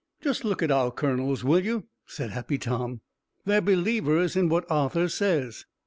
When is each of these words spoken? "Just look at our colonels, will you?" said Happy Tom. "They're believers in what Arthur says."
"Just 0.19 0.43
look 0.43 0.63
at 0.63 0.71
our 0.71 0.89
colonels, 0.89 1.43
will 1.43 1.59
you?" 1.59 1.85
said 2.07 2.31
Happy 2.31 2.57
Tom. 2.57 3.01
"They're 3.45 3.61
believers 3.61 4.35
in 4.35 4.49
what 4.49 4.65
Arthur 4.67 5.07
says." 5.07 5.65